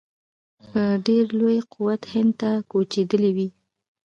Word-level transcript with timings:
په 0.69 0.81
ډېر 1.07 1.25
لوی 1.39 1.59
قوت 1.73 2.01
هند 2.13 2.31
ته 2.41 2.49
کوچېدلي 2.71 3.31
وي. 3.37 3.47